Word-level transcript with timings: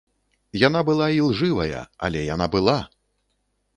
Яна 0.67 0.79
была 0.87 1.07
ілжывая, 1.19 1.79
але 2.07 2.19
яна 2.33 2.45
была! 2.57 2.79